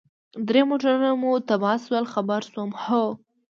درې 0.47 0.61
موټرونه 0.69 1.09
مو 1.21 1.31
تباه 1.49 1.77
شول، 1.83 2.05
خبر 2.13 2.41
شوم، 2.51 2.69
هو. 2.83 3.05